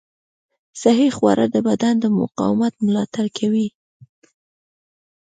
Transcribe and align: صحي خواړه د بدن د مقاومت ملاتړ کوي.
صحي 0.81 1.09
خواړه 1.17 1.45
د 1.51 1.57
بدن 1.67 1.93
د 1.99 2.05
مقاومت 2.19 2.73
ملاتړ 2.85 3.25
کوي. 3.37 3.67